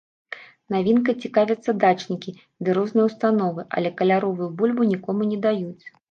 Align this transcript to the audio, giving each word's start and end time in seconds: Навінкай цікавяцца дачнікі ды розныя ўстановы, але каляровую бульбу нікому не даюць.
Навінкай 0.75 1.15
цікавяцца 1.25 1.75
дачнікі 1.83 2.33
ды 2.67 2.73
розныя 2.77 3.05
ўстановы, 3.09 3.65
але 3.81 3.91
каляровую 3.99 4.47
бульбу 4.63 4.89
нікому 4.93 5.29
не 5.33 5.39
даюць. 5.45 5.85